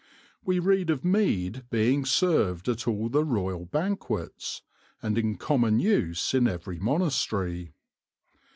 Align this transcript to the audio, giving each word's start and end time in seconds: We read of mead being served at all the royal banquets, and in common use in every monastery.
We 0.43 0.57
read 0.57 0.89
of 0.89 1.05
mead 1.05 1.65
being 1.69 2.05
served 2.05 2.67
at 2.67 2.87
all 2.87 3.07
the 3.07 3.23
royal 3.23 3.65
banquets, 3.65 4.63
and 4.99 5.15
in 5.15 5.37
common 5.37 5.79
use 5.79 6.33
in 6.33 6.47
every 6.47 6.79
monastery. 6.79 7.75